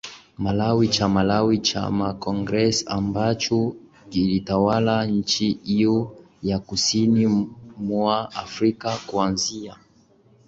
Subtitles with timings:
[0.37, 3.75] Malawi cha Malawi chama Congress ambacho
[4.09, 9.75] kiliitawala nchi hiyo ya Kusini mwa Afrika kuanzia